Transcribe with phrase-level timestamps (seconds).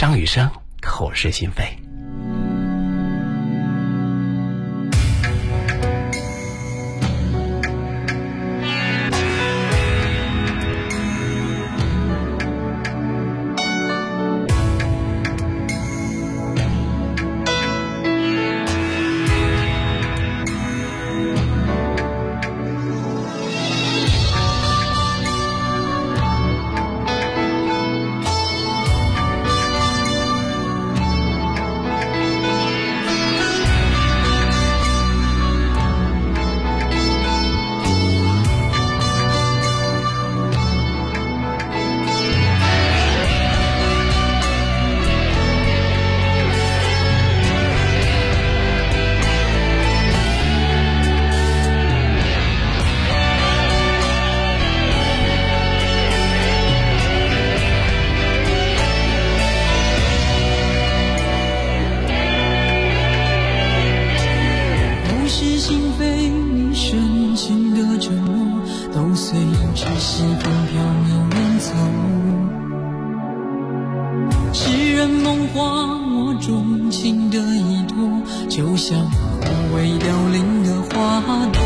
[0.00, 0.50] 张雨生
[0.80, 1.89] 口是心非。
[69.80, 71.72] 只是飘飘渺远走。
[74.52, 77.96] 痴人梦话我钟情的一托
[78.46, 81.58] 就像枯萎凋零的花朵。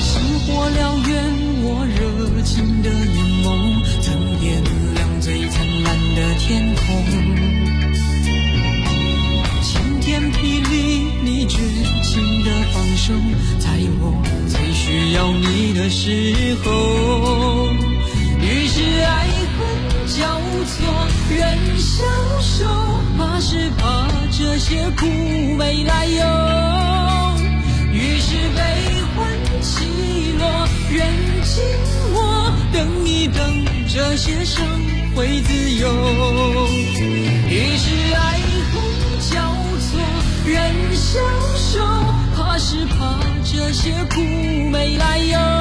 [0.00, 0.12] 星
[0.46, 1.14] 火燎原
[1.62, 3.46] 我热情的眼眸
[4.00, 4.06] 曾
[4.40, 4.64] 点
[4.94, 6.86] 亮最灿烂的天空。
[9.62, 10.85] 晴天霹雳
[11.56, 11.62] 绝
[12.02, 13.14] 情的放手
[13.58, 17.72] 在我最需要你的时候。
[18.38, 19.26] 于是爱
[19.56, 19.58] 恨
[20.06, 20.20] 交
[20.66, 20.76] 错
[21.30, 22.04] 人消
[22.42, 22.64] 瘦
[23.16, 25.06] 怕是怕这些苦
[25.56, 26.22] 没来由。
[27.90, 28.60] 于是悲
[29.16, 29.26] 欢
[29.62, 29.86] 起
[30.38, 31.08] 落人
[31.42, 31.64] 静
[32.12, 34.62] 默等一等这些伤
[35.14, 35.88] 会自由。
[37.48, 38.25] 于是爱
[43.76, 44.22] 些苦
[44.70, 45.55] 没来由。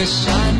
[0.00, 0.59] 的山。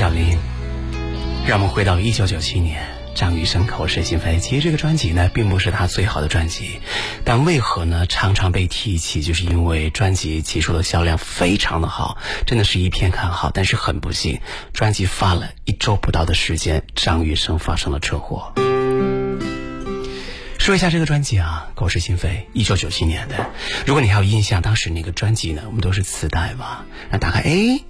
[0.00, 0.38] 小林，
[1.46, 2.82] 让我们回到一九九七年，
[3.14, 4.36] 《张雨生口是心非》。
[4.40, 6.80] 其实这个专辑呢，并不是他最好的专辑，
[7.22, 8.06] 但为何呢？
[8.06, 12.16] 常常被提起，就是因为专辑起初的销量非常的好，
[12.46, 13.50] 真的是一片看好。
[13.52, 14.40] 但是很不幸，
[14.72, 18.54] 专辑发了一周不到的时间，张雨生发生了车祸。
[20.58, 23.50] 说一下这个专辑啊，《口是心非》，一九九七年的。
[23.84, 26.86] 如果你还有印象，当时那个专辑呢，我们都是磁带嘛。
[27.10, 27.89] 那打开，哎。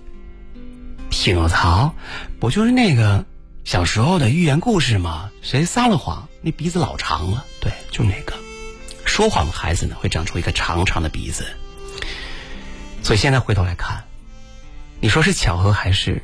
[1.23, 1.95] 匹诺曹，
[2.39, 3.27] 不就是那个
[3.63, 5.31] 小时候的寓言故事吗？
[5.43, 7.45] 谁撒了谎，那鼻子老长了？
[7.61, 8.33] 对，就那个。
[9.05, 11.45] 说谎的孩子呢，会长出一个长长的鼻子。
[13.03, 14.05] 所以现在回头来看，
[14.99, 16.23] 你说是巧合还是，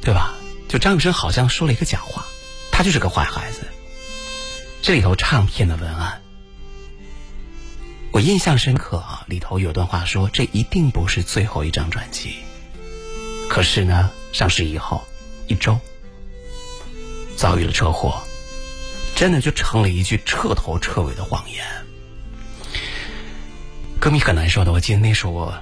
[0.00, 0.32] 对吧？
[0.66, 2.24] 就张雨生好像说了一个假话，
[2.72, 3.60] 他就是个坏孩子。
[4.80, 6.22] 这里头唱片的文案，
[8.12, 9.26] 我印象深刻啊！
[9.26, 12.36] 里头有段话说：“这一定不是最后一张专辑。”
[13.48, 15.04] 可是呢，上市以后
[15.46, 15.78] 一周，
[17.36, 18.22] 遭遇了车祸，
[19.16, 21.64] 真的就成了一句彻头彻尾的谎言。
[23.98, 24.70] 歌迷很难受的。
[24.70, 25.54] 我记得那时候我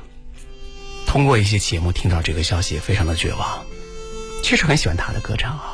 [1.06, 3.64] 通过一些节目听到这个消息，非常的绝望。
[4.42, 5.72] 确实很喜欢他的歌唱啊，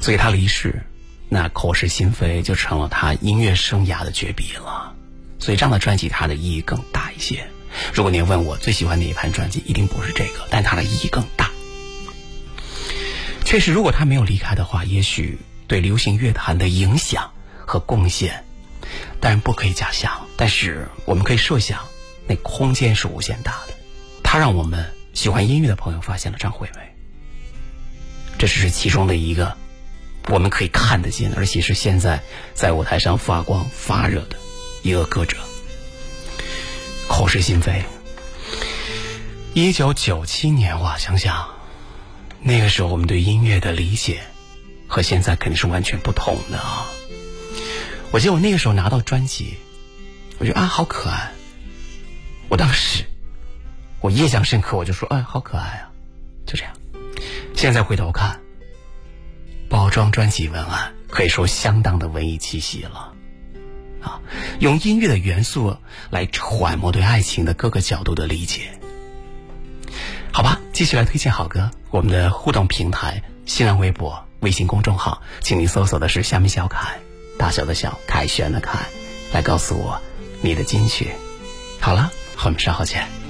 [0.00, 0.82] 所以他离世。
[1.28, 4.94] 那口是心非就成了他音乐生涯的绝笔了，
[5.38, 7.48] 所以这样的专辑它的意义更大一些。
[7.92, 11.50] 如果您问我最喜欢哪一盘专辑，一定不是这个，但它的意义更大。
[13.44, 17.32] 确实，如果他没有离开的话，也许对流行乐坛的影响
[17.66, 18.44] 和贡献，
[19.20, 20.26] 当然不可以假想。
[20.36, 21.80] 但是我们可以设想，
[22.26, 23.74] 那空间是无限大的。
[24.22, 26.94] 他让我们喜欢音乐的朋友发现了张惠妹，
[28.38, 29.56] 这只是其中的一个。
[30.28, 32.22] 我们可以看得见，而且是现在
[32.54, 34.36] 在舞台上发光发热的
[34.82, 35.36] 一个歌者。
[37.12, 37.84] 口是心非。
[39.52, 41.46] 一九九七年，哇，想想
[42.40, 44.22] 那个时候我们对音乐的理解
[44.88, 46.86] 和现在肯定是完全不同的啊！
[48.12, 49.58] 我记得我那个时候拿到专辑，
[50.38, 51.30] 我觉得啊，好可爱。
[52.48, 53.04] 我当时
[54.00, 55.92] 我印象深刻，我就说，哎，好可爱啊！
[56.46, 56.72] 就这样。
[57.54, 58.40] 现在回头看。
[59.68, 63.14] 包装专辑文案可以说相当的文艺气息了，
[64.02, 64.20] 啊，
[64.60, 65.76] 用音乐的元素
[66.10, 68.72] 来揣摩对爱情的各个角度的理解。
[70.32, 71.70] 好吧，继续来推荐好歌。
[71.90, 76.98] 我们的互动平台：新浪微博、微信公众号，请您搜索的是“下面小凯”，
[77.38, 78.78] 大小的小，凯旋的凯，
[79.32, 80.00] 来告诉我
[80.40, 81.10] 你的金曲。
[81.80, 82.10] 好了，
[82.44, 83.21] 我们稍后见。